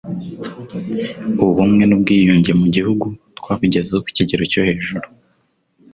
ubumwe 1.45 1.83
n 1.87 1.91
ubwiyunge 1.97 2.51
mu 2.59 2.67
gihugu 2.75 3.05
twabugezeho 3.37 3.99
kukigero 4.05 4.43
cyo 4.51 4.61
hejuru 4.67 5.05